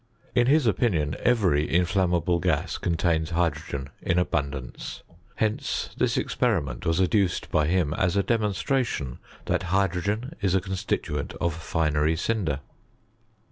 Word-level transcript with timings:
In 0.33 0.47
his 0.47 0.65
opinion 0.65 1.15
every 1.19 1.69
inflammable 1.71 2.39
gas 2.39 2.79
contains 2.79 3.29
hydrogen 3.29 3.91
in 4.01 4.17
abundance. 4.17 5.03
Hence 5.35 5.91
this 5.95 6.17
experiment 6.17 6.87
was 6.87 6.99
adduced 6.99 7.51
by 7.51 7.67
him 7.67 7.93
as 7.93 8.15
a 8.17 8.23
demonstration 8.23 9.19
that 9.45 9.61
hydrogen 9.69 10.33
is 10.41 10.55
a 10.55 10.59
con 10.61 10.73
stituent 10.73 11.35
of 11.39 11.53
finery 11.53 12.15
cinder. 12.15 12.61